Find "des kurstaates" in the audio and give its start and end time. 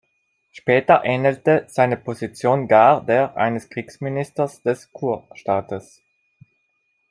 4.63-6.01